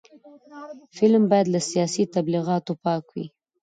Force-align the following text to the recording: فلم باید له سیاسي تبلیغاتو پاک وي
فلم 0.97 1.23
باید 1.31 1.47
له 1.53 1.59
سیاسي 1.71 2.03
تبلیغاتو 2.15 2.73
پاک 2.83 3.03
وي 3.15 3.25